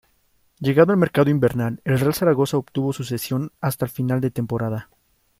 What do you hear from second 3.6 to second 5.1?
hasta final de temporada.